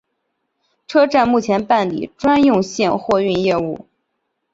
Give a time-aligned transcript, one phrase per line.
[0.87, 3.85] 车站目前办理专用线货运业务。